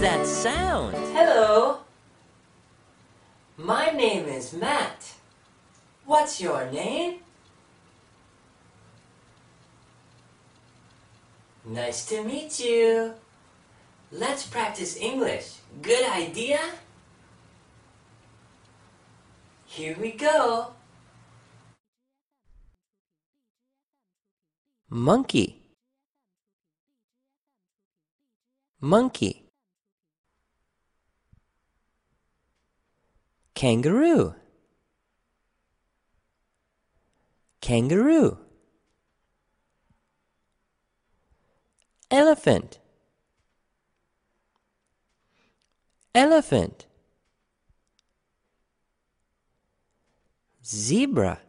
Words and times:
that 0.00 0.24
sound? 0.24 0.94
Hello. 1.12 1.78
My 3.56 3.90
name 3.90 4.26
is 4.26 4.52
Matt. 4.52 5.14
What's 6.06 6.40
your 6.40 6.70
name? 6.70 7.18
Nice 11.64 12.06
to 12.06 12.22
meet 12.22 12.60
you. 12.60 13.14
Let's 14.12 14.46
practice 14.46 14.96
English. 14.96 15.54
Good 15.82 16.08
idea? 16.08 16.60
Here 19.66 19.96
we 20.00 20.12
go. 20.12 20.68
Monkey. 24.88 25.60
Monkey. 28.80 29.47
Kangaroo. 33.58 34.36
Kangaroo. 37.60 38.38
Elephant. 42.08 42.78
Elephant. 46.14 46.86
Zebra. 50.64 51.40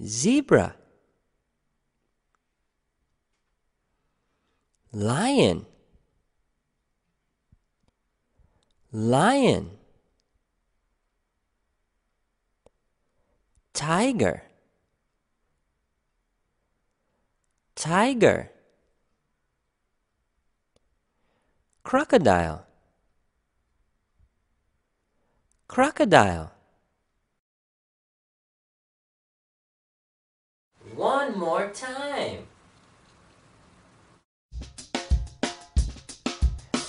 Zebra. 0.00 0.76
Lion 4.92 5.66
lion. 8.92 9.70
Tiger. 13.72 14.42
Tiger. 17.74 18.50
Crocodile. 21.82 22.66
Crocodile. 25.66 26.52
One 30.94 31.38
more 31.38 31.70
time. 31.70 32.46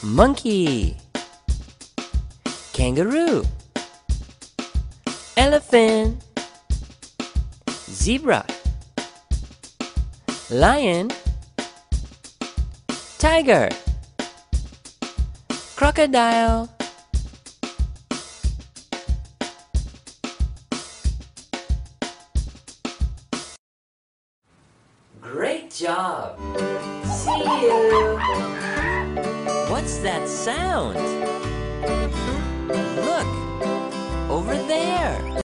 monkey 0.03 0.97
kangaroo. 2.73 3.43
Elephant. 5.37 6.23
Zebra. 7.69 8.45
Lion. 10.49 11.09
Tiger. 13.17 13.69
Crocodile. 15.75 16.69
Great 25.21 25.71
job. 25.71 26.37
See 27.05 27.43
you. 27.43 28.19
what's 29.69 29.97
that 29.99 30.27
sound 30.27 31.30